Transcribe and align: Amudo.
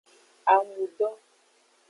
Amudo. 0.53 1.07